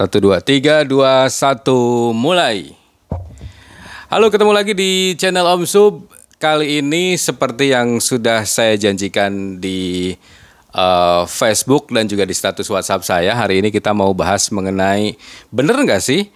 [0.00, 2.72] Satu dua tiga dua satu mulai.
[4.08, 6.08] Halo ketemu lagi di channel Om Sub.
[6.40, 10.16] Kali ini seperti yang sudah saya janjikan di
[10.72, 13.36] uh, Facebook dan juga di status WhatsApp saya.
[13.36, 15.20] Hari ini kita mau bahas mengenai
[15.52, 16.32] bener nggak sih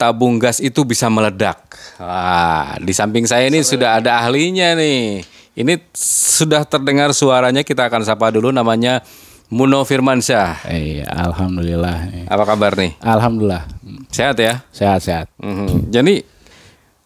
[0.00, 1.60] tabung gas itu bisa meledak?
[2.00, 5.28] Wah, di samping saya ini sudah ada ahlinya nih.
[5.60, 5.92] Ini
[6.40, 7.60] sudah terdengar suaranya.
[7.60, 9.04] Kita akan sapa dulu namanya
[9.46, 10.66] Muno Firmansyah.
[10.66, 12.26] Iya, alhamdulillah.
[12.26, 12.98] Apa kabar nih?
[12.98, 13.62] Alhamdulillah.
[14.10, 14.66] Sehat ya?
[14.70, 15.30] Sehat-sehat.
[15.38, 15.86] Mhm.
[15.88, 16.26] Jadi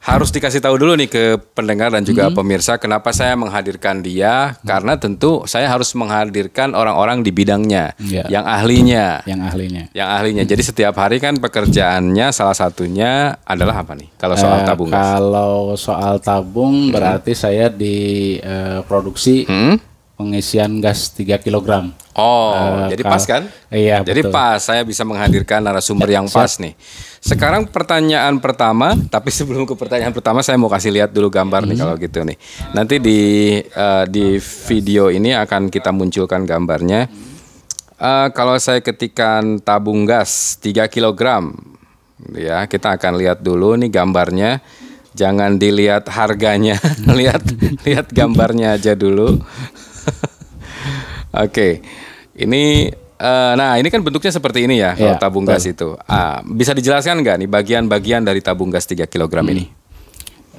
[0.01, 4.97] harus dikasih tahu dulu nih ke pendengar dan juga pemirsa kenapa saya menghadirkan dia karena
[4.97, 8.25] tentu saya harus menghadirkan orang-orang di bidangnya Iya.
[8.33, 9.83] yang ahlinya Yang ahlinya.
[9.93, 14.65] yang ahlinya jadi setiap hari kan pekerjaannya salah satunya adalah apa nih kalau soal Eh,
[14.65, 17.97] tabung Kalau soal tabung berarti saya di
[18.37, 19.77] eh, produksi Hmm?
[20.21, 21.89] Pengisian gas 3 kg.
[22.13, 23.49] Oh, Eh, jadi pas kan?
[23.73, 24.37] Iya, Jadi betul.
[24.37, 26.77] pas saya bisa menghadirkan narasumber yang pas nih.
[27.25, 31.77] Sekarang pertanyaan pertama, tapi sebelum ke pertanyaan pertama saya mau kasih lihat dulu gambar nih
[31.81, 32.37] kalau gitu nih.
[32.77, 33.21] Nanti di
[33.65, 34.37] eh, di
[34.69, 37.09] video ini akan kita munculkan gambarnya.
[37.97, 41.17] Eh, kalau saya ketikkan tabung gas 3 kg
[42.37, 44.61] ya, kita akan lihat dulu nih gambarnya.
[45.11, 46.79] Jangan dilihat harganya,
[47.19, 47.43] lihat
[47.83, 49.41] lihat gambarnya aja dulu.
[51.33, 51.79] Oke,
[52.35, 55.95] ini eh, nah ini kan bentuknya seperti ini ya kalau Iya, tabung gas itu.
[56.05, 59.79] Ah, bisa dijelaskan nggak nih bagian-bagian dari tabung gas 3 kg ini?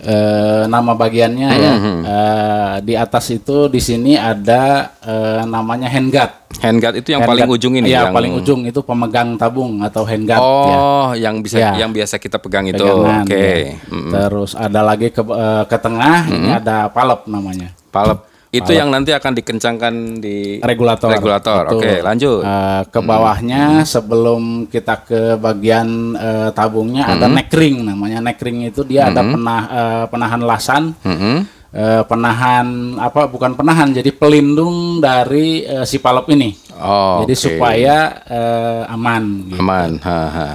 [0.02, 1.74] Eh, nama bagiannya ya.
[2.02, 6.50] eh, di atas itu di sini ada eh, namanya handguard.
[6.58, 10.02] Handguard itu yang paling Handguard- ujung ini Iya, yang paling ujung itu pemegang tabung atau
[10.02, 10.74] handguard ya.
[10.74, 11.78] Oh, yang bisa Ya.
[11.78, 12.82] yang biasa kita pegang itu.
[12.82, 13.78] Oke.
[13.78, 13.78] ya.
[14.10, 17.70] Terus ada lagi ke eh, ke tengah ini ada palep namanya.
[17.92, 21.08] Palep itu yang nanti akan dikencangkan di Regulator.
[21.08, 21.72] Regulator.
[21.72, 21.80] Betul.
[21.80, 22.44] Oke, lanjut.
[22.44, 28.68] Eh, ke bawahnya sebelum kita ke bagian eh, tabungnya ada neck ring namanya neck ring
[28.68, 30.84] itu dia ada penah eh, penahan lasan.
[31.00, 31.36] Mhm.
[31.72, 32.68] eh, penahan
[33.00, 36.52] apa bukan penahan jadi pelindung dari eh, si palep ini.
[36.76, 37.44] Oh, jadi oke.
[37.48, 37.96] supaya
[38.28, 39.64] eh, aman gitu.
[39.64, 39.96] aman.
[40.04, 40.48] Ha, ha.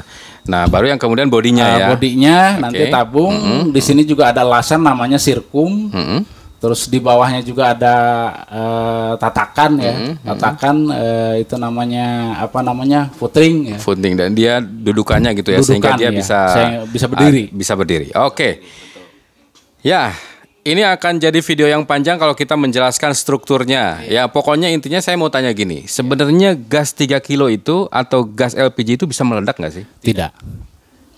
[0.46, 1.86] Nah, baru yang kemudian bodinya Eh, ya.
[1.90, 3.32] bodinya nanti tabung
[3.72, 6.35] di sini juga ada lasan namanya sirkum Mhm.
[6.56, 7.94] Terus di bawahnya juga ada
[8.48, 12.06] eh, tatakan ya Mm-hmm, tatakan eh, itu namanya
[12.38, 16.12] apa namanya footring ya Footing dan dia dudukannya gitu ya sehingga Dudukan, dia ya.
[16.12, 17.42] bisa Saya- bisa berdiri.
[17.44, 18.06] Ah, bisa berdiri.
[18.16, 18.50] Oke.
[19.80, 20.10] Ya,
[20.62, 24.02] ini akan jadi video yang panjang kalau kita menjelaskan strukturnya.
[24.02, 28.96] Ya, pokoknya intinya saya mau tanya gini, sebenarnya gas 3 kilo itu atau gas LPG
[28.96, 29.84] itu bisa meledak nggak sih?
[30.00, 30.34] tidak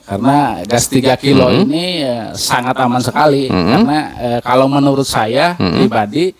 [0.08, 6.32] karena gas 3 kilo ini eh, sangat aman sekali karena eh, kalau menurut saya pribadi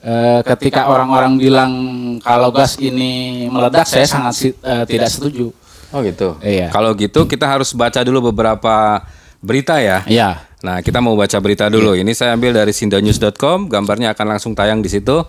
[0.00, 1.72] eh, ketika orang-orang bilang
[2.24, 5.52] kalau gas ini meledak saya sangat eh, tidak setuju
[5.90, 6.38] Oh gitu.
[6.38, 6.70] Iya.
[6.70, 9.02] Kalau gitu kita harus baca dulu beberapa
[9.42, 10.06] berita ya.
[10.06, 10.46] Iya.
[10.60, 11.96] Nah, kita mau baca berita dulu.
[11.96, 15.24] Ini saya ambil dari sindanews.com, gambarnya akan langsung tayang di situ.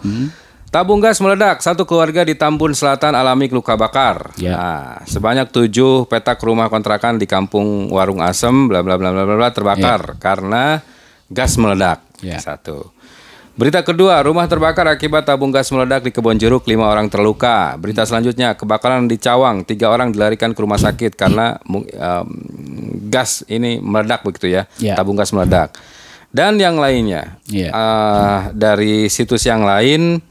[0.72, 4.32] Tabung gas meledak, satu keluarga di Tambun Selatan alami luka bakar.
[4.40, 4.56] Ya.
[4.56, 9.52] Nah, sebanyak tujuh petak rumah kontrakan di Kampung Warung Asem, bla bla bla bla bla,
[9.52, 10.80] terbakar karena
[11.28, 12.00] gas meledak.
[12.24, 12.40] Ya.
[12.40, 12.88] Satu.
[13.60, 17.76] Berita kedua, rumah terbakar akibat tabung gas meledak di Kebon Jeruk, lima orang terluka.
[17.76, 22.26] Berita selanjutnya, kebakaran di Cawang, tiga orang dilarikan ke rumah sakit karena em,
[23.12, 24.96] gas ini meledak begitu ya, Ya.
[24.96, 25.76] tabung gas meledak.
[26.32, 27.76] Dan yang lainnya, Iya.
[27.76, 30.31] eh, dari situs yang lain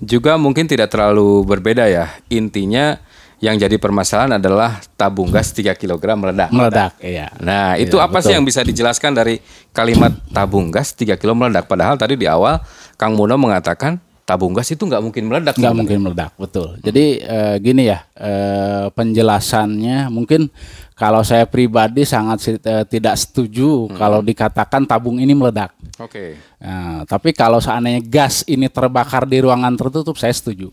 [0.00, 2.08] juga mungkin tidak terlalu berbeda ya.
[2.32, 2.98] Intinya
[3.40, 6.52] yang jadi permasalahan adalah tabung gas 3 kg meledak.
[6.52, 9.40] meledak iya Nah, itu Iya, apa sih yang bisa dijelaskan dari
[9.72, 11.64] kalimat tabung gas 3 kilo meledak?
[11.64, 12.60] Padahal tadi di awal
[13.00, 13.96] Kang Muno mengatakan
[14.28, 15.58] tabung gas itu nggak mungkin meledak.
[15.58, 20.54] nggak mungkin meledak betul jadi eh, gini ya eh, penjelasannya mungkin
[21.00, 25.72] kalau saya pribadi sangat eh, tidak setuju kalau dikatakan tabung ini meledak.
[25.96, 26.36] Oke.
[26.60, 30.68] Nah, tapi kalau seandainya gas ini terbakar di ruangan tertutup saya setuju.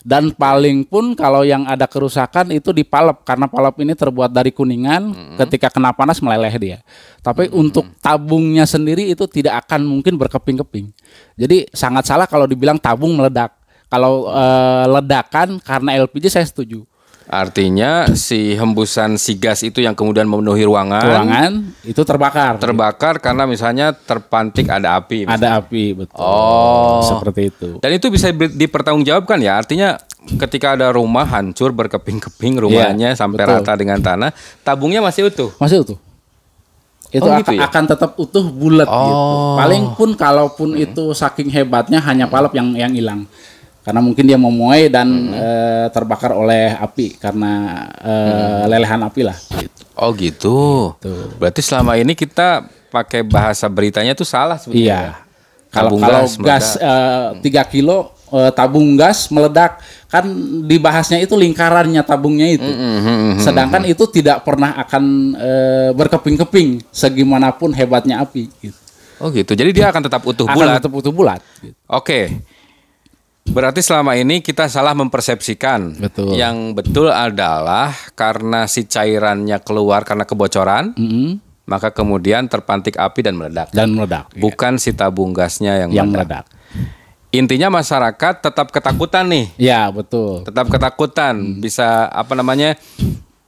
[0.00, 4.52] Dan paling pun kalau yang ada kerusakan itu di palep karena palep ini terbuat dari
[4.52, 6.78] kuningan ketika kena panas meleleh dia.
[7.24, 10.88] Tapi untuk tabungnya sendiri itu tidak akan mungkin berkeping-keping.
[11.36, 13.52] Jadi sangat salah kalau dibilang tabung meledak.
[13.92, 16.88] Kalau eh, ledakan karena LPG saya setuju
[17.24, 23.44] Artinya si hembusan si gas itu yang kemudian memenuhi ruangan, ruangan itu terbakar terbakar karena
[23.44, 25.24] misalnya terpantik ada api.
[25.24, 27.00] ada api betul Oh.
[27.00, 29.56] seperti itu Dan itu bisa di- dipertanggungjawabkan ya.
[29.56, 29.96] Artinya
[30.36, 33.60] ketika ada rumah hancur berkeping-keping rumahnya sampai Iya, betul.
[33.60, 34.30] rata dengan tanah,
[34.60, 35.48] tabungnya masih utuh.
[35.56, 35.98] masih utuh
[37.08, 37.70] itu Oh, akan, gitu ya?
[37.70, 39.54] akan tetap utuh bulat gitu Oh.
[39.54, 43.30] paling pun kalaupun itu saking hebatnya hanya palep yang yang hilang
[43.84, 49.36] karena mungkin dia memuai dan eh, terbakar oleh api karena eh, lelehan api lah.
[49.36, 49.80] Gitu.
[49.94, 50.56] Oh gitu.
[51.36, 54.88] Berarti selama ini kita pakai bahasa beritanya tuh salah sebenarnya.
[54.88, 55.02] Iya.
[55.68, 60.24] Kalau Tabung kalau gas eh, 3 kilo eh, tabung gas meledak kan
[60.64, 62.64] dibahasnya itu lingkarannya tabungnya itu.
[62.64, 63.42] Mm-hmm.
[63.44, 65.04] Sedangkan itu tidak pernah akan
[65.36, 68.48] eh, berkeping-keping segimanapun hebatnya api.
[68.62, 68.78] Gitu.
[69.20, 69.52] Oh gitu.
[69.54, 70.74] Jadi dia akan tetap utuh Akan bulat.
[70.80, 71.40] tetap utuh bulat.
[71.62, 71.74] Gitu.
[71.90, 72.40] Oke.
[73.44, 76.00] Berarti selama ini kita salah mempersepsikan.
[76.00, 76.32] Betul.
[76.32, 81.36] Yang betul adalah karena si cairannya keluar karena kebocoran, Mm-mm.
[81.68, 83.68] maka kemudian terpantik api dan meledak.
[83.68, 84.32] Dan meledak.
[84.32, 86.44] Bukan si tabung gasnya yang, Yang meledak.
[86.48, 86.62] meledak.
[87.34, 89.50] Intinya masyarakat tetap ketakutan nih.
[89.58, 90.46] Ya betul.
[90.46, 92.78] Tetap ketakutan bisa apa namanya?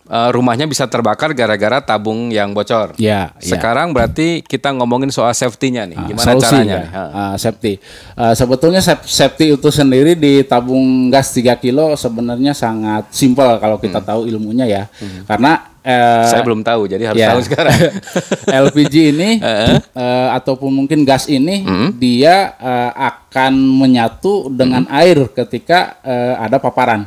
[0.06, 2.94] Eh, rumahnya bisa terbakar gara-gara tabung yang bocor.
[2.97, 3.35] Ya.
[3.37, 3.53] ya.
[3.53, 5.97] Sekarang berarti kita ngomongin soal safety-nya nih.
[5.97, 6.79] Ah, Gimana solusi caranya?
[6.79, 7.73] ya, ah, safety.
[8.12, 13.76] Ah, sebetulnya saf- safety itu sendiri di tabung gas 3 kilo sebenarnya sangat simpel kalau
[13.76, 14.82] kita tahu ilmunya ya.
[15.25, 16.26] Karena eh, Hmm.
[16.26, 17.31] Saya belum tahu, jadi harus ya.
[17.31, 17.79] tahu sekarang.
[18.67, 19.31] LPG ini
[20.03, 21.94] eh, ataupun mungkin gas ini Hmm.
[21.94, 27.06] dia eh, akan menyatu dengan air ketika eh, ada paparan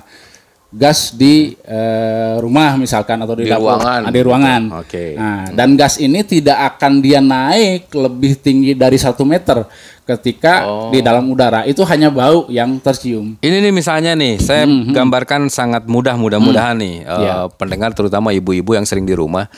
[0.69, 4.01] gas di eh, rumah misalkan atau di, Di dapur, ruangan.
[4.05, 4.61] ah, di ruangan.
[4.77, 5.17] Oke.
[5.17, 9.65] Nah, dan gas ini tidak akan dia naik lebih tinggi dari satu meter
[10.05, 10.89] ketika Oh.
[10.89, 11.65] di dalam udara.
[11.65, 13.37] Itu hanya bau yang tercium.
[13.39, 17.49] Ini nih misalnya nih, saya gambarkan sangat mudah mudah-mudahan nih eh, Iya.
[17.51, 19.49] pendengar terutama ibu-ibu yang sering di rumah.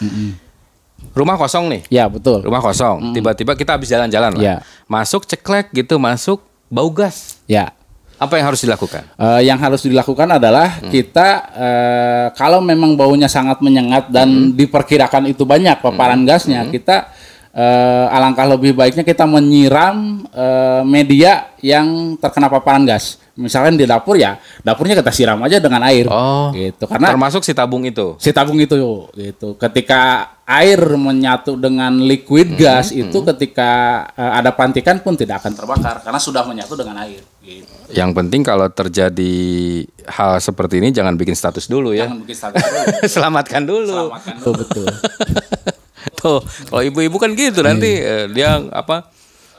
[1.11, 2.39] Rumah kosong nih, Ya betul.
[2.39, 3.11] rumah kosong.
[3.11, 4.41] Tiba-tiba kita habis jalan-jalan lah.
[4.41, 4.55] Iya.
[4.85, 6.39] Masuk ceklek gitu, masuk
[6.71, 7.35] bau gas.
[7.49, 7.75] Ya.
[8.21, 9.01] Apa yang harus dilakukan?
[9.17, 11.27] Eh, yang harus dilakukan adalah kita
[11.57, 17.09] eh, kalau memang baunya sangat menyengat dan diperkirakan itu banyak paparan gasnya, kita
[17.51, 23.19] eh, alangkah lebih baiknya kita menyiram eh, media yang terkena paparan gas.
[23.31, 26.03] Misalkan di dapur ya, dapurnya kita siram aja dengan air.
[26.11, 26.51] Oh.
[26.51, 26.83] gitu.
[26.85, 28.19] Karena Termasuk si tabung itu.
[28.19, 28.75] si tabung itu
[29.15, 35.55] gitu ketika air menyatu dengan liquid gas itu ketika eh, ada pantikan pun tidak akan
[35.55, 37.71] terbakar karena sudah menyatu dengan air gitu.
[37.95, 39.33] Yang penting kalau terjadi
[40.11, 42.07] hal seperti ini jangan bikin status dulu ya.
[42.07, 42.79] Jangan bikin status dulu.
[43.15, 43.95] Selamatkan dulu.
[43.95, 44.87] Selamatkan dulu betul.
[46.19, 49.09] Tuh, kalau ibu-ibu kan gitu nanti eh, dia apa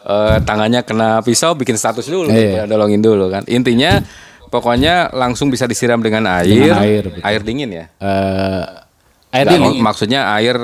[0.03, 2.63] eh, tangannya kena pisau bikin status dulu, Iya.
[2.63, 3.47] ya, dolongin dulu kan.
[3.47, 4.03] Intinya
[4.47, 7.23] pokoknya langsung bisa disiram dengan air, Dengan air, betul.
[7.23, 7.85] air dingin ya.
[7.97, 8.65] Eh,
[9.33, 9.79] air dingin.
[9.79, 10.59] maksudnya air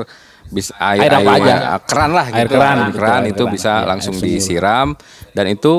[0.46, 1.54] bisa air, Air apa aja.
[1.54, 2.54] eh, keran lah Air gitu.
[2.54, 3.54] keran, Air betul, keran air itu keran.
[3.54, 4.88] bisa Iya, langsung disiram
[5.31, 5.72] dan itu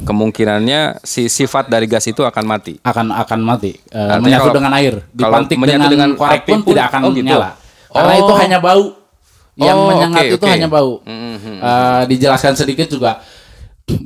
[0.00, 2.80] kemungkinannya si sifat dari gas itu akan mati.
[2.80, 6.58] akan akan mati Artinya menyatu kalau- dengan air kalau dipantik menyatu dengan, dengan korek pun,
[6.58, 7.38] pun- tidak akan oh gitu.
[7.90, 8.20] karena Oh.
[8.22, 8.84] itu hanya bau
[9.58, 10.52] yang Oh, menyengat oke, itu oke.
[10.52, 11.02] hanya bau.
[11.02, 11.58] Mhm.
[11.60, 13.20] Eh, dijelaskan sedikit juga.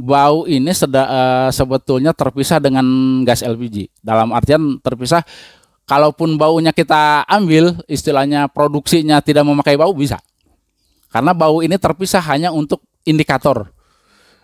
[0.00, 2.85] Bau ini seda- eh, sebetulnya terpisah dengan
[3.23, 5.20] gas LPG dalam artian terpisah
[5.85, 10.17] kalaupun baunya kita ambil istilahnya produksinya tidak memakai bau bisa.
[11.12, 13.69] Karena bau ini terpisah hanya untuk indikator.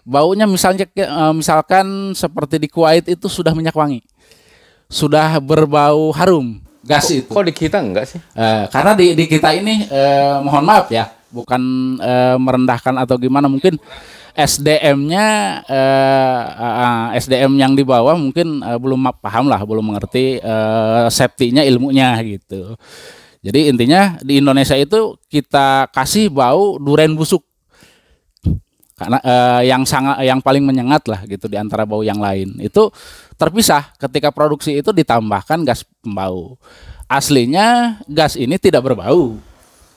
[0.05, 4.05] Baunya misalnya eh, misalkan seperti di Kuwait itu sudah minyak wangi.
[4.91, 7.29] Sudah berbau harum gas itu.
[7.29, 8.21] Kok di kita enggak sih?
[8.35, 11.63] Eh, karena di, di kita ini eh, mohon maaf ya bukan
[12.03, 13.79] eh, merendahkan atau gimana mungkin
[14.35, 15.27] SDM-nya
[15.67, 21.67] eh, eh, SDM yang di bawah mungkin eh, belum paham lah belum mengerti eh, safety-nya
[21.67, 22.75] ilmunya gitu.
[23.41, 27.41] Jadi intinya di Indonesia itu kita kasih bau duren busuk
[29.01, 32.61] karena eh, yang sangat yang paling menyengat lah gitu di antara bau yang lain.
[32.61, 32.93] Itu
[33.41, 36.61] terpisah ketika produksi itu ditambahkan gas pembau.
[37.09, 39.41] Aslinya gas ini tidak berbau.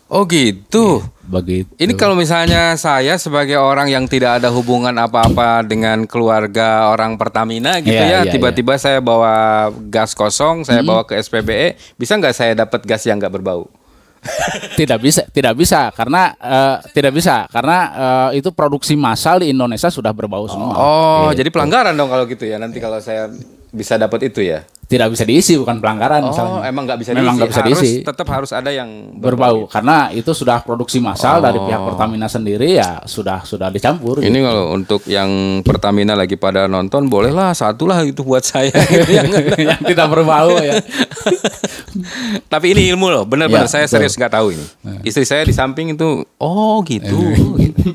[0.08, 1.04] Oh gitu.
[1.24, 1.68] begitu.
[1.80, 7.80] Ini kalau misalnya saya sebagai orang yang tidak ada hubungan apa-apa dengan keluarga orang Pertamina
[7.80, 12.36] gitu Iya, ya, iya, tiba-tiba saya bawa gas kosong, saya bawa ke SPBE, bisa nggak
[12.36, 13.66] saya dapat gas yang nggak berbau?
[14.80, 17.77] tidak bisa tidak bisa karena eh, tidak bisa karena
[18.32, 22.44] eh, itu produksi massal di Indonesia sudah berbau semua Oh, jadi pelanggaran dong kalau gitu
[22.48, 22.58] ya.
[22.58, 23.30] Nanti kalau saya
[23.74, 24.62] bisa dapat itu ya.
[24.84, 27.50] tidak bisa diisi bukan pelanggaran Oh, misalnya emang nggak bisa Memang diisi.
[27.50, 27.92] bisa harus, diisi.
[28.06, 31.65] Tetap harus ada yang berbau karena itu sudah produksi massal dari Oh.
[31.65, 35.30] pihak Pertamina sendiri ya sudah sudah dicampur Ini kalau untuk yang
[35.62, 38.70] Pertamina lagi pada nonton, bolehlah satu lah itu buat saya.
[39.10, 39.34] yang
[39.72, 40.77] yang tidak berbau ya
[42.51, 43.94] Tapi ini ilmu loh, benar-benar Ya, saya betul.
[44.00, 44.65] serius nggak tahu ini.
[45.03, 47.18] Istri saya di samping itu, oh gitu.
[47.56, 47.88] gitu.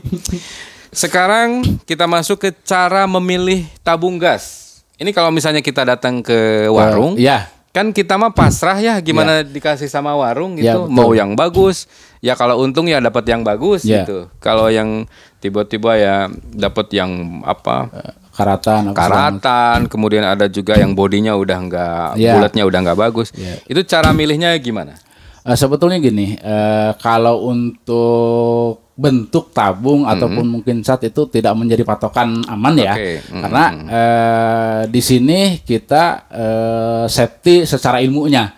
[0.88, 4.67] Sekarang kita masuk ke cara memilih tabung gas.
[4.98, 9.86] Ini kalau misalnya kita datang ke warung, ya kan kita mah pasrah ya, gimana dikasih
[9.86, 10.92] sama warung Ya, gitu, betul.
[10.92, 11.86] mau yang bagus.
[12.18, 14.02] Ya kalau untung ya dapat yang bagus Ya.
[14.02, 14.26] gitu.
[14.38, 15.06] Kalau yang
[15.38, 16.16] tiba-tiba ya
[16.50, 17.10] dapat yang
[17.42, 17.86] apa?
[18.34, 18.94] karatan, segala macam.
[18.94, 22.32] karatan, kemudian ada juga yang bodinya udah nggak Iya.
[22.34, 23.34] bulatnya udah nggak bagus.
[23.34, 23.58] Iya.
[23.66, 24.94] Itu cara milihnya gimana?
[25.42, 32.42] Eh, sebetulnya gini, eh, kalau untuk bentuk tabung ataupun mungkin cat itu tidak menjadi patokan
[32.44, 38.50] aman ya, Oke, mm, karena eh, di sini kita eh, safety secara ilmunya.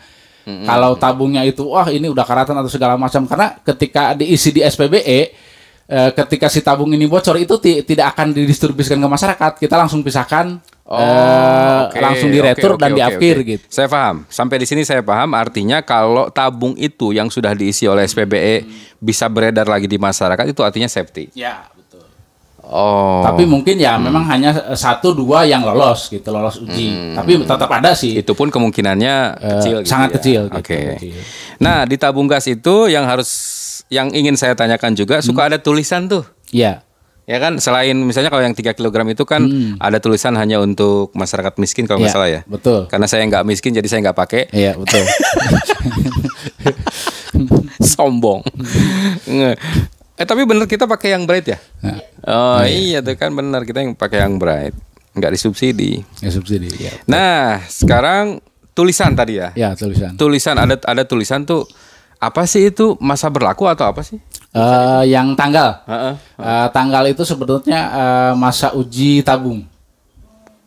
[0.65, 5.21] Kalau tabungnya itu, wah ini udah karatan atau segala macam, karena ketika diisi di SPBE,
[5.87, 10.01] eh, ketika si tabung ini bocor itu ti- tidak akan didistribusikan ke masyarakat, kita langsung
[10.01, 10.59] pisahkan,
[10.91, 13.47] eh, Oh, oke, langsung oke, diretur oke, dan oke, diafkir oke.
[13.49, 13.65] gitu.
[13.67, 14.27] Saya paham.
[14.27, 15.31] Sampai di sini saya paham.
[15.33, 18.67] Artinya kalau tabung itu yang sudah diisi oleh SPBE
[18.97, 21.31] bisa beredar lagi di masyarakat itu artinya safety.
[21.33, 22.03] Ya, betul.
[22.63, 23.23] Oh.
[23.23, 27.15] Tapi mungkin ya memang hanya eh, satu dua yang lolos gitu lolos uji.
[27.15, 28.15] Tapi tetap ada sih.
[28.17, 30.15] itu pun kemungkinannya kecil gitu sangat ya.
[30.19, 30.79] kecil gitu, Oke.
[30.99, 31.19] kecil.
[31.59, 33.31] Nah, di tabung gas itu yang harus
[33.87, 35.49] yang ingin saya tanyakan juga suka Hmm.
[35.51, 36.23] ada tulisan tuh.
[36.51, 36.83] Iya.
[37.31, 39.47] Ya kan selain misalnya kalau yang 3 kg itu kan
[39.79, 42.41] ada tulisan hanya untuk masyarakat miskin kalau nggak Iya, salah ya.
[42.43, 42.91] betul.
[42.91, 44.43] Karena saya nggak miskin jadi saya nggak pakai.
[44.51, 45.07] Iya betul.
[47.81, 48.43] Sombong.
[50.19, 51.59] Eh tapi bener kita pakai yang bright ya?
[52.27, 54.75] Oh iya tuh kan bener kita yang pakai yang bright.
[55.15, 56.03] Nggak disubsidi.
[56.19, 56.71] ya subsidi.
[56.77, 56.95] Ya.
[57.07, 58.39] Nah, sekarang
[58.73, 59.51] tulisan tadi ya.
[59.55, 60.15] ya tulisan.
[60.15, 61.67] Tulisan ada ada tulisan tuh
[62.21, 64.21] apa sih itu masa berlaku atau apa sih?
[64.53, 65.81] Eh, yang tanggal.
[65.89, 66.15] Heeh.
[66.37, 69.65] Eh, tanggal itu sebetulnya eh, masa uji tabung.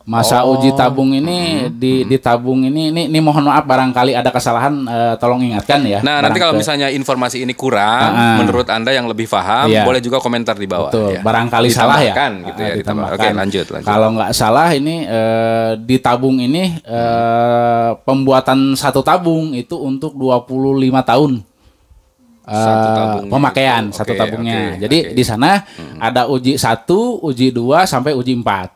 [0.04, 0.60] Masa Oh.
[0.60, 1.80] uji tabung ini Hmm.
[1.80, 6.04] di di tabung ini ini, ini mohon maaf barangkali ada kesalahan eh, tolong ingatkan ya.
[6.04, 8.36] Nah, nanti kalau misalnya informasi ini kurang, Ah.
[8.36, 9.80] menurut Anda yang lebih paham, Iya.
[9.80, 10.92] boleh juga komentar di bawah.
[10.92, 11.20] Betul, ya.
[11.24, 12.12] barangkali salah ya.
[12.12, 13.02] Ditambahkan gitu ya, Ah, ditambah.
[13.02, 13.32] Oke, ditambahkan.
[13.34, 13.86] lanjut, lanjut.
[13.88, 21.00] Kalau nggak salah ini eh, di tabung ini eh, pembuatan satu tabung itu untuk 25
[21.00, 21.40] tahun.
[22.44, 23.96] Satu tabungnya pemakaian itu.
[23.96, 24.58] satu Oke, tabungnya.
[24.68, 25.12] oke, Jadi oke.
[25.16, 25.64] di sana
[25.96, 28.73] ada uji satu, uji dua sampai uji empat.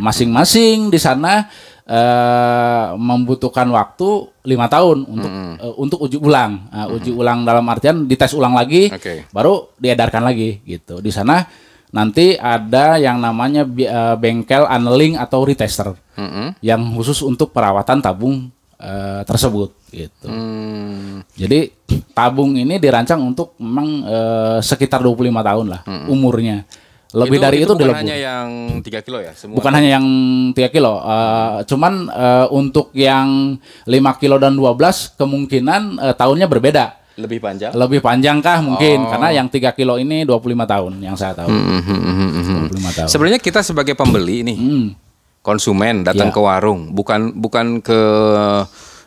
[0.00, 1.44] Masing-masing di sana
[1.84, 4.08] eh, membutuhkan waktu
[4.48, 5.30] lima tahun untuk
[5.60, 6.72] eh, untuk uji ulang.
[6.72, 9.28] Nah, Uji ulang dalam artian dites ulang lagi, Oke.
[9.30, 10.98] baru diedarkan lagi gitu.
[11.04, 11.44] Di sana
[11.90, 16.54] nanti ada yang namanya eh, bengkel anneling atau retester Mm-mm.
[16.62, 20.30] yang khusus untuk perawatan tabung eh, tersebut gitu.
[20.30, 21.66] Hmm, Jadi
[22.14, 26.62] tabung ini dirancang untuk memang eh, sekitar 25 tahun lah umurnya.
[27.10, 27.98] Lebih dari itu, bukan dilebur.
[27.98, 28.48] hanya yang
[28.78, 29.58] 3 kilo ya, semua.
[29.58, 30.06] Bukan hanya yang
[30.52, 36.86] 3 kilo, eh, cuman eh, untuk yang 5 kilo dan 12 kemungkinan eh, tahunnya berbeda.
[37.16, 37.76] lebih panjang.
[37.76, 39.10] Lebih panjang kah mungkin Oh.
[39.10, 41.52] karena yang 3 kilo ini 25 tahun yang saya tahu.
[41.52, 42.64] Hmm, hmm, hmm, hmm, hmm.
[42.72, 43.08] 25 tahun.
[43.10, 44.86] Sebenarnya kita sebagai pembeli nih, Hmm.
[45.40, 46.32] konsumen datang Ya.
[46.32, 48.00] ke warung, bukan bukan ke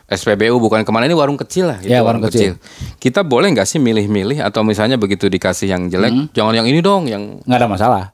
[0.04, 2.60] SPBU, bukan ke mana ini warung kecil lah, gitu, Ya, warung kecil.
[2.96, 6.26] Kita boleh nggak sih milih-milih atau misalnya begitu dikasih yang jelek, Hmm.
[6.30, 8.04] jangan yang ini dong, yang nggak ada masalah.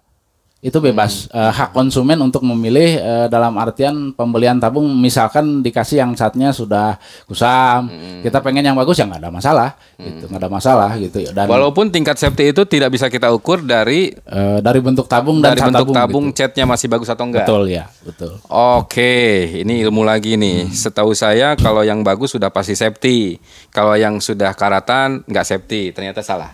[0.61, 1.41] Itu bebas Hmm.
[1.41, 7.01] Eh, hak konsumen untuk memilih eh, dalam artian pembelian tabung misalkan dikasih yang catnya sudah
[7.25, 8.21] kusam, Hmm.
[8.21, 11.33] kita pengen yang bagus ya nggak ada masalah, gitu nggak ada masalah gitu.
[11.33, 15.57] Dan walaupun tingkat safety itu tidak bisa kita ukur dari eh, dari bentuk tabung dan
[15.57, 16.45] dari bentuk tabung, gitu.
[16.45, 17.49] catnya masih bagus atau enggak.
[17.49, 18.37] betul ya, betul.
[18.53, 19.17] Oke,
[19.65, 20.69] ini ilmu lagi nih.
[20.69, 20.77] Hmm.
[20.77, 23.41] Setahu saya kalau yang bagus sudah pasti safety.
[23.73, 26.53] Kalau yang sudah karatan nggak safety, ternyata salah.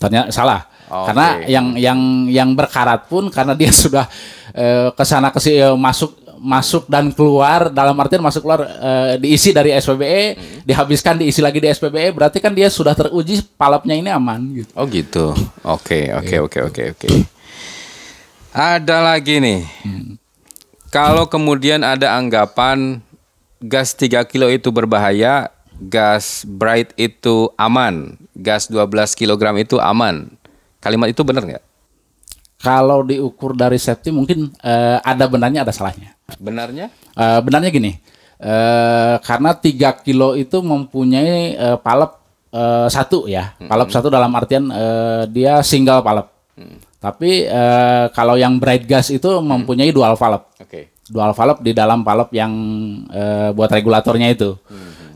[0.00, 0.72] Ternyata salah.
[0.86, 1.06] Oke.
[1.10, 2.00] Karena yang yang
[2.30, 4.06] yang berkarat pun karena dia sudah
[4.54, 9.16] eh, ke sana ke sini, eh, masuk masuk dan keluar dalam artian masuk keluar eh,
[9.18, 10.62] diisi dari SPBE, Hmm.
[10.68, 14.70] dihabiskan diisi lagi di SPBE, berarti kan dia sudah teruji palapnya ini aman gitu.
[14.76, 15.32] Oh gitu.
[15.64, 17.08] Oke, oke, oke, oke, oke.
[18.56, 19.60] Ada lagi nih.
[20.88, 23.04] Kalau kemudian ada anggapan
[23.60, 30.32] gas 3 kilo itu berbahaya, gas bright itu aman, gas 12 kg itu aman.
[30.86, 31.64] Kalimat itu benar nggak?
[32.62, 36.14] Kalau diukur dari safety mungkin eh, ada benarnya ada salahnya.
[36.38, 36.94] Benarnya?
[37.18, 37.98] Eh, benarnya gini,
[38.38, 42.22] eh, karena 3 kilo itu mempunyai eh, palep
[42.54, 46.30] eh, satu ya, palep satu dalam artian eh, dia single palep.
[47.02, 50.46] Tapi eh, kalau yang bright gas itu mempunyai dual valve.
[50.62, 50.94] Oke.
[51.06, 52.52] Dual valve di dalam valve yang
[53.10, 54.56] eh, buat regulatornya itu.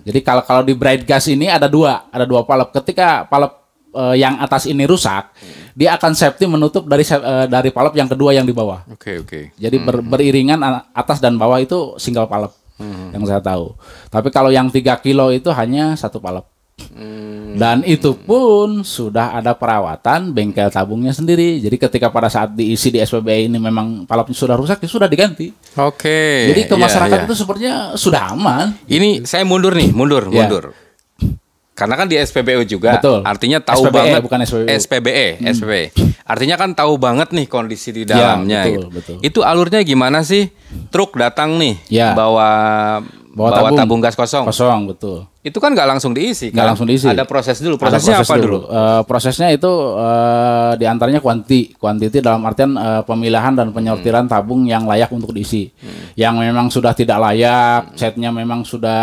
[0.00, 2.70] Jadi kalau kalau di bright gas ini ada dua, ada dua valve.
[2.74, 3.59] Ketika valve
[3.90, 5.34] eh, yang atas ini rusak,
[5.74, 8.86] dia akan safety menutup dari eh, dari valve yang kedua yang di bawah.
[8.90, 9.54] Oke, oke.
[9.54, 12.54] Jadi ber- beriringan atas dan bawah itu single valve
[13.12, 13.76] yang saya tahu.
[14.08, 16.48] Tapi kalau yang 3 kilo itu hanya satu valve.
[17.50, 21.60] Dan itu pun sudah ada perawatan bengkel tabungnya sendiri.
[21.60, 25.52] Jadi ketika pada saat diisi di SPBE ini memang valve sudah rusak ya sudah diganti.
[25.76, 26.48] Oke.
[26.48, 27.26] Jadi ke iya, masyarakat iya.
[27.28, 28.72] itu sepertinya sudah aman.
[28.88, 30.46] Ini saya mundur nih, mundur, Ya.
[30.46, 30.72] mundur.
[31.80, 33.24] Karena kan di SPBU juga, Betul.
[33.24, 34.66] artinya tahu SPBE, banget bukan SPBU.
[34.68, 35.84] SPBE, SPBE.
[36.28, 38.68] Artinya kan tahu banget nih kondisi di dalamnya.
[38.68, 38.86] betul, gitu.
[38.92, 39.16] betul.
[39.24, 40.52] Itu alurnya gimana sih?
[40.92, 42.12] Truk datang nih, Ya.
[42.12, 42.48] bawa
[43.32, 43.78] Bawa bawa, tabung.
[43.80, 44.00] tabung.
[44.02, 44.44] gas kosong.
[44.44, 45.24] Kosong betul.
[45.40, 46.52] Itu kan nggak langsung diisi.
[46.52, 46.70] Nggak kan?
[46.76, 47.08] langsung diisi.
[47.08, 47.80] Ada proses dulu.
[47.80, 48.58] Ada Prosesnya proses apa dulu?
[48.68, 54.68] Eh, prosesnya itu eh, di antaranya kuanti, kuantiti dalam artian eh, pemilahan dan penyortiran tabung
[54.68, 55.72] yang layak untuk diisi.
[56.12, 59.00] Yang memang sudah tidak layak, setnya memang sudah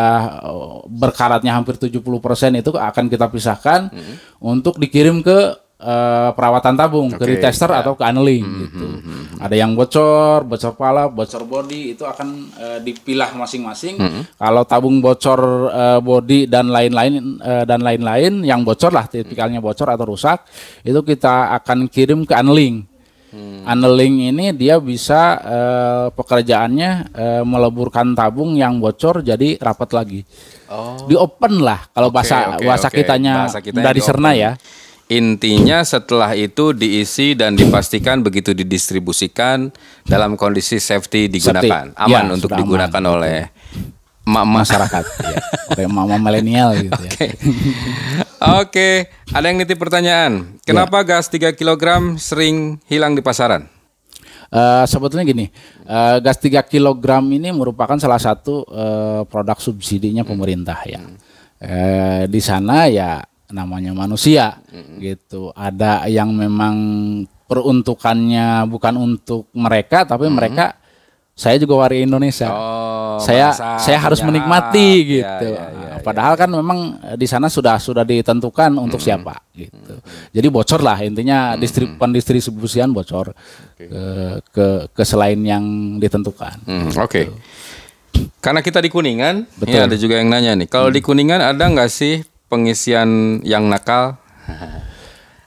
[0.86, 1.98] berkaratnya hampir 70%
[2.62, 3.90] itu akan kita pisahkan
[4.38, 7.86] untuk dikirim ke eh, perawatan tabung, ke Oke, retester ya.
[7.86, 8.88] atau ke annealing gitu.
[9.38, 14.02] Ada yang bocor, bocor pala, bocor body itu akan eh, dipilah masing-masing.
[14.38, 19.94] Kalau tabung bocor eh, body dan lain-lain eh, dan lain-lain yang bocor lah tipikalnya bocor
[19.94, 20.44] atau rusak
[20.82, 22.84] itu kita akan kirim ke annealing.
[23.68, 30.20] Annealing ini dia bisa eh, pekerjaannya eh, meleburkan tabung yang bocor jadi rapat lagi.
[30.72, 30.98] Oh.
[31.06, 32.98] Di open lah kalau Oke, bahasa oke, bahasa oke.
[32.98, 34.52] kitanya Bahasa kitanya dari Serna ya.
[35.08, 39.72] Intinya setelah itu diisi dan dipastikan begitu didistribusikan
[40.04, 42.04] dalam kondisi safety digunakan, Safety.
[42.04, 43.48] aman Ya, untuk digunakan aman, oleh
[44.28, 45.40] emak-emak masyarakat ya.
[45.72, 47.32] Kayak mama milenial gitu ya.
[48.60, 50.60] Oke, ada yang nitip pertanyaan.
[50.68, 53.64] Kenapa gas 3 kg sering hilang di pasaran?
[54.52, 55.48] Eh, sebetulnya gini,
[55.88, 61.00] eh, gas 3 kg ini merupakan salah satu eh, produk subsidinya pemerintah ya.
[61.64, 64.60] Eh, di sana ya namanya manusia
[65.00, 65.56] gitu.
[65.56, 66.76] Ada yang memang
[67.48, 70.76] peruntukannya bukan untuk mereka tapi mereka
[71.38, 72.50] saya juga warga Indonesia.
[72.50, 75.06] Oh, saya bangsa saya harus punya menikmati hak.
[75.06, 75.48] gitu.
[75.54, 80.02] Ya, ya, ya, Padahal kan memang di sana sudah sudah ditentukan untuk siapa gitu.
[80.34, 83.38] Jadi bocor lah intinya distrib pendistribusian bocor
[83.78, 83.86] ke,
[84.50, 85.64] ke ke selain yang
[86.02, 86.58] ditentukan.
[86.66, 87.30] Hmm, Oke.
[88.42, 89.70] Karena kita di Kuningan, Betul.
[89.70, 90.66] ini ada juga yang nanya nih.
[90.66, 94.16] Kalau di Kuningan ada nggak sih pengisian yang nakal?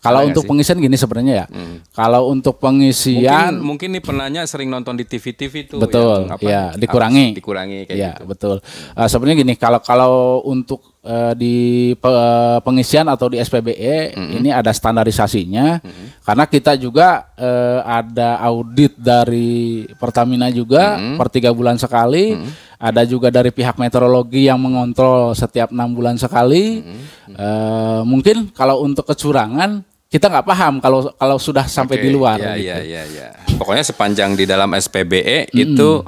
[0.01, 0.49] Kalau untuk sih?
[0.49, 1.47] pengisian gini sebenarnya ya.
[1.93, 5.77] Kalau untuk pengisian Mungkin, mungkin nih penanya sering nonton di TV-TV tuh.
[5.77, 7.37] Betul, ya, apa- dikurangi.
[7.37, 8.25] Dikurangi kayak ya gitu.
[8.25, 8.57] betul.
[8.97, 10.13] Eh, sebenarnya gini, kalau kalau
[10.49, 11.57] untuk eh, di
[11.97, 15.81] pe- pengisian atau di SPBE ini ada standarisasinya,
[16.23, 22.37] karena kita juga eh, ada audit dari Pertamina juga per tiga bulan sekali,
[22.77, 26.85] ada juga dari pihak meteorologi yang mengontrol setiap enam bulan sekali.
[27.31, 32.35] Eh, mungkin kalau untuk kecurangan kita nggak paham kalau kalau sudah sampai Oke, di luar.
[32.35, 32.67] Iya, gitu.
[32.67, 33.29] iya, iya, iya.
[33.55, 36.03] Pokoknya sepanjang di dalam SPBE itu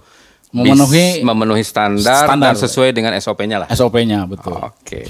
[0.52, 2.52] Memenuhi- bis- memenuhi standar, Standar.
[2.52, 3.68] dan sesuai dengan SOP-nya lah.
[3.68, 4.52] SOP-nya betul.
[4.54, 5.08] Oke.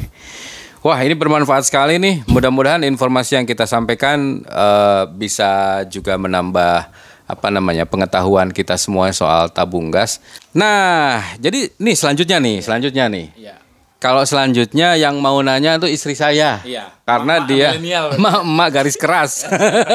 [0.81, 2.27] Wah, ini bermanfaat sekali nih.
[2.27, 6.75] Mudah-mudahan informasi yang kita sampaikan eh, bisa juga menambah
[7.23, 10.19] apa namanya pengetahuan kita semua soal tabung gas.
[10.53, 13.27] Nah, jadi nih selanjutnya nih, selanjutnya nih.
[13.35, 13.55] Iya.
[13.97, 16.59] Kalau selanjutnya yang mau nanya itu istri saya.
[16.63, 16.91] Iya.
[17.03, 18.07] Karena Emak dia milenial.
[18.19, 19.47] emak, emak garis keras.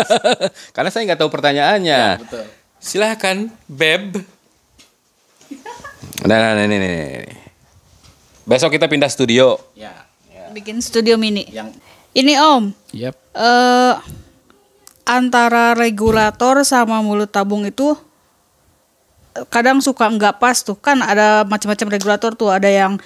[0.76, 2.00] Karena saya nggak tahu pertanyaannya.
[2.10, 2.44] Iya, betul.
[2.80, 4.24] Silahkan, Beb.
[6.20, 6.90] Nah, nah, nah, ini, ini,
[7.22, 7.36] ini.
[8.44, 9.60] Besok kita pindah studio.
[9.74, 9.94] Ya.
[10.50, 11.46] bikin studio mini.
[11.48, 11.76] Yang
[12.12, 13.14] Ini Om, Yep.
[13.32, 13.94] eh
[15.06, 17.94] antara regulator sama mulut tabung itu
[19.48, 22.98] kadang suka nggak pas tuh kan ada macam-macam regulator tuh ada yang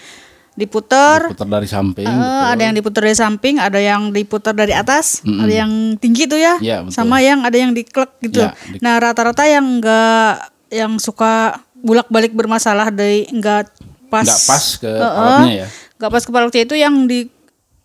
[0.54, 2.08] diputer, putar dari samping.
[2.08, 2.44] betul.
[2.48, 6.56] ada yang diputer dari samping, ada yang diputar dari atas, ada yang tinggi tuh ya,
[6.58, 6.94] Iya, betul.
[6.94, 8.40] sama yang ada yang diklek gitu.
[8.42, 10.34] Iya, di- Nah rata-rata yang nggak
[10.72, 13.74] yang suka bulak-balik bermasalah dari nggak
[14.08, 15.68] pas, Nggak pas ke eh, alatnya ya.
[15.98, 17.20] nggak pas ke palutnya itu yang di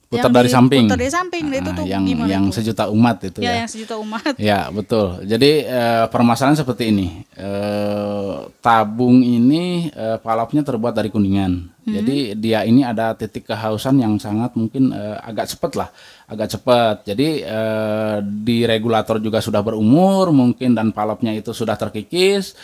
[0.06, 0.86] Putar yang dari samping.
[0.86, 2.54] diputar dari samping Nah, itu tuh yang gimana yang tuh?
[2.54, 3.54] sejuta umat itu ya, ya.
[3.58, 5.18] yang sejuta umat Ya betul.
[5.26, 7.26] Jadi eh, permasalahan seperti ini.
[7.34, 11.74] Eh, tabung ini eh, palapnya terbuat dari kuningan.
[11.82, 15.88] Jadi dia ini ada titik kehausan yang sangat mungkin eh, agak cepat lah,
[16.26, 17.02] agak cepat.
[17.02, 22.54] Jadi eh, di regulator juga sudah berumur mungkin dan palapnya itu sudah terkikis.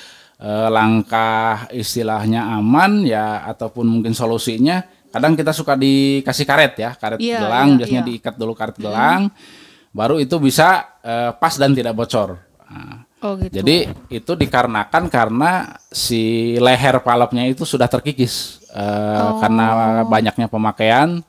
[0.43, 4.83] Eh, langkah istilahnya aman ya ataupun mungkin solusinya
[5.15, 8.09] kadang kita suka dikasih karet ya karet Iya, gelang iya, biasanya iya.
[8.11, 9.31] diikat dulu karet gelang
[9.95, 12.43] baru itu bisa eh, pas dan tidak bocor.
[12.43, 20.03] Nah, oh gitu jadi itu dikarenakan karena si leher palapnya itu sudah terkikis eh, karena
[20.11, 21.23] banyaknya pemakaian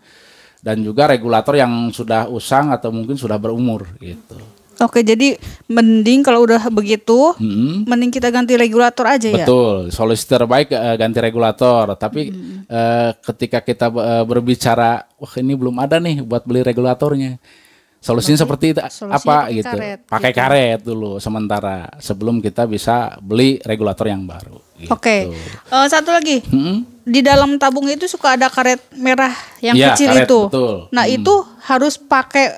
[0.66, 4.42] dan juga regulator yang sudah usang atau mungkin sudah berumur gitu.
[4.76, 7.84] Oke jadi mending kalau udah begitu Mm-mm.
[7.84, 11.94] mending kita ganti regulator aja ya Betul, solusi terbaik eh, ganti regulator.
[11.94, 12.30] Tapi
[12.64, 17.38] eh, ketika kita eh, berbicara, wah ini belum ada nih buat beli regulatornya.
[17.98, 19.68] Solusinya seperti itu solusinya apa pakai gitu?
[19.70, 24.60] karet, pakai karet dulu sementara sebelum kita bisa beli regulator yang baru.
[24.76, 24.92] gitu.
[24.92, 25.18] oke
[25.64, 26.84] Eh, satu lagi Mm-mm.
[27.02, 30.76] di dalam tabung itu suka ada karet merah yang Iya, kecil karet, itu betul.
[30.92, 31.32] nah itu
[31.64, 32.52] harus pakai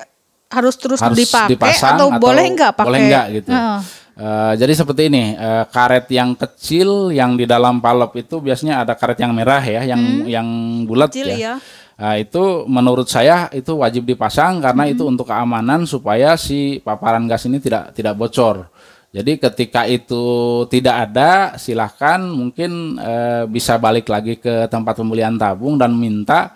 [0.46, 2.86] harus terus harus dipakai dipasang atau, boleh nggak pakai?
[2.86, 3.50] boleh nggak gitu.
[3.52, 3.80] Heeh.
[4.16, 8.96] Eh, jadi seperti ini eh, karet yang kecil yang di dalam palep itu biasanya ada
[8.96, 10.48] karet yang merah ya, yang yang
[10.88, 11.20] bulat Hmm.
[11.20, 11.36] Kecil, ya.
[11.36, 11.54] iya.
[11.96, 15.16] Nah, itu menurut saya itu wajib dipasang karena itu Hmm.
[15.16, 18.68] untuk keamanan supaya si paparan gas ini tidak tidak bocor.
[19.16, 20.24] Jadi ketika itu
[20.68, 26.52] tidak ada, silahkan mungkin eh, bisa balik lagi ke tempat pembelian tabung dan minta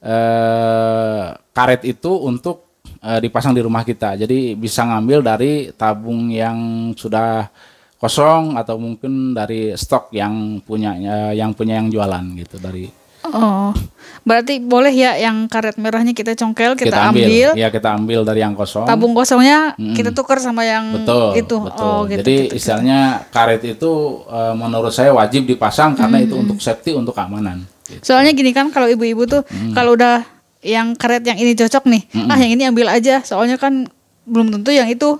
[0.00, 2.65] eh, karet itu untuk
[3.02, 4.14] eh, dipasang di rumah kita.
[4.18, 7.48] Jadi bisa ngambil dari tabung yang sudah
[7.96, 10.92] kosong atau mungkin dari stok yang punya
[11.32, 12.86] yang punya yang jualan gitu dari
[13.34, 13.74] Oh,
[14.22, 18.20] berarti boleh ya yang karet merahnya kita congkel, kita, kita ambil, ambil, ya kita ambil
[18.22, 18.86] dari yang kosong.
[18.86, 21.56] tabung kosongnya kita tukar sama yang betul, itu.
[21.58, 21.90] betul.
[21.90, 22.22] Oh, gitu.
[22.22, 22.54] Jadi gitu.
[22.54, 27.66] istilahnya karet itu eh, menurut saya wajib dipasang karena itu untuk safety, untuk keamanan.
[27.86, 28.02] Gitu.
[28.02, 29.42] Soalnya gini kan kalau ibu-ibu tuh
[29.74, 30.35] kalau udah
[30.66, 33.22] yang karet yang ini cocok nih, ah yang ini ambil aja.
[33.22, 33.86] Soalnya kan
[34.22, 35.14] belum tentu yang itu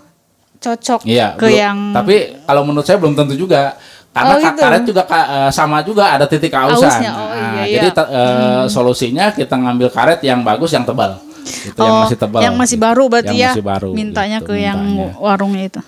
[0.57, 3.79] cocok Iya, ke belum- yang tapi kalau menurut saya belum tentu juga.
[4.11, 4.57] Karena Oh, gitu.
[4.59, 6.89] karet juga eh, sama juga ada titik ausan.
[6.89, 7.75] Ausnya, oh, Nah, iya, iya.
[7.79, 11.21] Jadi te- eh, solusinya kita ngambil karet yang bagus, yang tebal.
[11.45, 12.41] Itu yang Oh, masih tebal.
[12.41, 13.51] yang masih baru berarti Yang ya.
[13.53, 15.05] masih baru, mintanya gitu, ke yang mintanya.
[15.07, 15.21] Iya.
[15.21, 15.81] warungnya itu.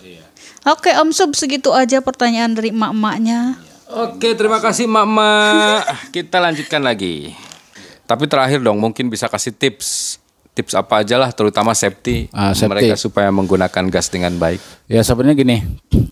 [0.62, 3.57] Oke, Om Sub segitu aja pertanyaan dari emak-emaknya.
[3.88, 5.81] Oke, terima kasih Mama.
[6.12, 7.33] Kita lanjutkan lagi.
[8.09, 10.16] Tapi terakhir dong, mungkin bisa kasih tips.
[10.51, 12.66] Tips apa aja lah, terutama safety, Ah, safety.
[12.66, 14.59] mereka supaya menggunakan gas dengan baik.
[14.87, 15.57] Ya sebenarnya gini,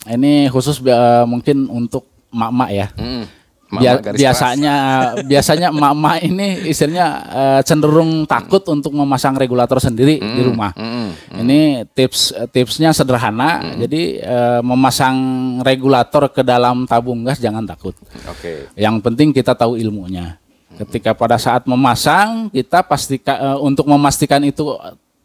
[0.07, 2.89] ini khusus eh, mungkin untuk mak-mak ya.
[2.95, 3.25] Mm,
[3.67, 4.75] Mama Bia- biasanya
[5.27, 10.71] biasanya emak-emak ini istilahnya eh, cenderung takut untuk memasang regulator sendiri di rumah.
[10.71, 11.59] mm, Ini
[11.91, 13.75] tips tipsnya sederhana.
[13.75, 15.17] Jadi eh, memasang
[15.59, 17.99] regulator ke dalam tabung gas jangan takut.
[17.99, 18.31] keras.
[18.31, 18.71] Oke.
[18.79, 20.39] Yang penting kita tahu ilmunya.
[20.77, 24.77] Ketika pada saat memasang kita pastikan eh, untuk memastikan itu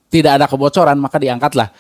[0.08, 1.72] tidak ada kebocoran maka diangkatlah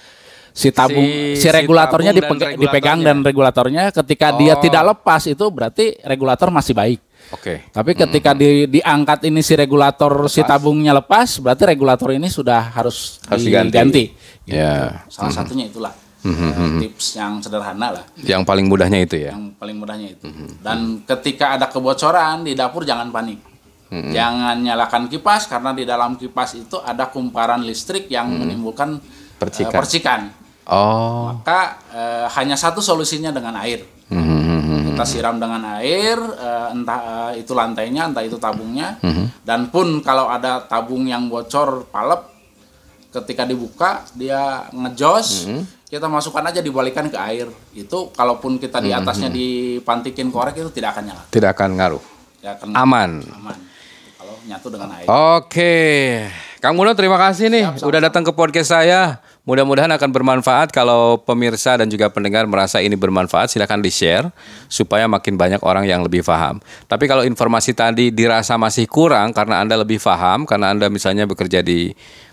[0.51, 3.07] si tabung Si- si, si regulatornya tabung dan dipeg- dipegang regulatornya.
[3.07, 4.60] dan regulatornya ketika dia Oh.
[4.60, 6.99] tidak lepas itu berarti regulator masih baik.
[7.31, 7.63] Oke.
[7.69, 13.23] Tapi ketika di, diangkat ini si regulator si tabungnya lepas berarti regulator ini sudah harus,
[13.23, 14.12] Harus diganti.
[14.43, 14.51] Gitu.
[14.51, 15.07] Ya.
[15.07, 19.31] Salah satunya itulah eh, tips yang sederhana lah Yang paling mudahnya itu ya.
[19.31, 20.27] yang paling mudahnya itu.
[20.60, 23.39] Dan ketika ada kebocoran di dapur jangan panik.
[23.91, 29.73] Jangan nyalakan kipas karena di dalam kipas itu ada kumparan listrik yang menimbulkan eh, Percikan.
[29.75, 30.21] percikan.
[30.71, 31.36] Oh.
[31.36, 33.84] Maka eh, hanya satu solusinya dengan air.
[34.08, 34.95] Mhm.
[34.95, 38.95] Kita siram dengan air, eh, entah eh, itu lantainya, entah itu tabungnya.
[39.43, 42.32] Dan pun kalau ada tabung yang bocor palep,
[43.12, 45.51] ketika dibuka dia ngejos,
[45.91, 47.51] kita masukkan aja dibalikan ke air.
[47.75, 51.23] Itu kalaupun kita di atasnya dipantikin korek itu tidak akan nyala.
[51.27, 52.04] Tidak akan ngaruh.
[52.39, 53.12] Tidak akan Aman.
[53.19, 53.70] aman.
[54.41, 55.06] Nyatu dengan air.
[55.06, 56.25] Oke,
[56.58, 59.21] Kang Muno terima kasih nih udah datang ke podcast saya.
[59.41, 64.30] Mudah-mudahan akan bermanfaat kalau pemirsa dan juga pendengar merasa ini bermanfaat silahkan di-share
[64.69, 66.62] supaya makin banyak orang yang lebih paham.
[66.86, 71.65] Tapi kalau informasi tadi dirasa masih kurang karena Anda lebih paham karena Anda misalnya bekerja
[71.65, 71.89] di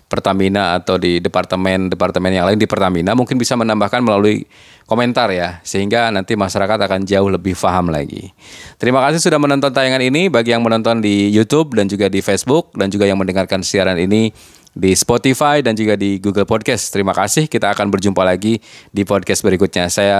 [0.09, 4.49] Pertamina atau di departemen-departemen yang lain di Pertamina mungkin bisa menambahkan melalui
[4.89, 8.33] komentar ya sehingga nanti masyarakat akan jauh lebih paham lagi.
[8.81, 12.73] Terima kasih sudah menonton tayangan ini bagi yang menonton di YouTube dan juga di Facebook
[12.73, 14.33] dan juga yang mendengarkan siaran ini
[14.73, 16.89] di Spotify dan juga di Google Podcast.
[16.89, 17.45] Terima kasih.
[17.45, 18.57] Kita akan berjumpa lagi
[18.89, 19.93] di podcast berikutnya.
[19.93, 20.19] Saya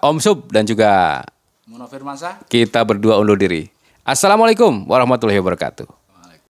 [0.00, 1.20] Om Sub dan juga
[1.68, 2.48] Firmansyah.
[2.48, 3.68] kita berdua undur diri.
[4.00, 6.05] Assalamualaikum warahmatullahi wabarakatuh.